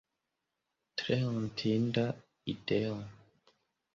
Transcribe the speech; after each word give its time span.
Tre 1.01 1.17
hontinda 1.25 2.05
ideo! 2.55 2.95